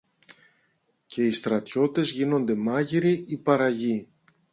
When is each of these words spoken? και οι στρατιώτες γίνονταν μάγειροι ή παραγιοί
και 1.05 1.25
οι 1.25 1.31
στρατιώτες 1.31 2.11
γίνονταν 2.11 2.57
μάγειροι 2.61 3.23
ή 3.27 3.37
παραγιοί 3.37 4.07